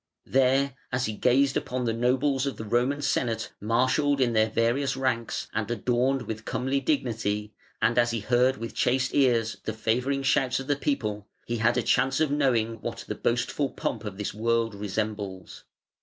[0.25, 4.97] There, as he gazed upon the nobles of the Roman Senate marshalled in their various
[4.97, 10.23] ranks and adorned with comely dignity, and as he heard with chaste ears the favouring
[10.23, 14.17] shouts of the people, he had a chance of knowing what the boastful pomp of
[14.17, 15.65] this world resembles.